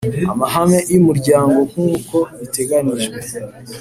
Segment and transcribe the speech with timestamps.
[0.31, 3.19] amahame y umuryango nkuko biteganijwe